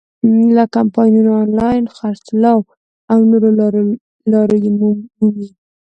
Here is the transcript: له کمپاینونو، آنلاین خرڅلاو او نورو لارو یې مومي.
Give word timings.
له 0.55 0.63
کمپاینونو، 0.75 1.31
آنلاین 1.43 1.83
خرڅلاو 1.95 2.59
او 3.11 3.19
نورو 3.29 3.49
لارو 4.31 4.55
یې 4.63 4.71
مومي. 4.77 5.47